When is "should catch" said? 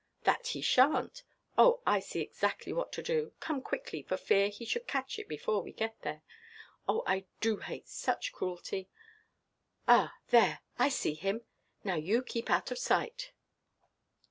4.65-5.19